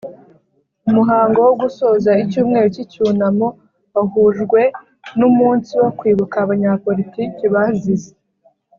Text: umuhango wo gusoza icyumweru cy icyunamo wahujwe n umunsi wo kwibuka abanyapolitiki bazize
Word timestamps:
umuhango 0.89 1.37
wo 1.47 1.53
gusoza 1.61 2.11
icyumweru 2.23 2.67
cy 2.75 2.81
icyunamo 2.83 3.47
wahujwe 3.93 4.61
n 5.17 5.19
umunsi 5.29 5.71
wo 5.81 5.89
kwibuka 5.97 6.35
abanyapolitiki 6.43 7.45
bazize 7.55 8.11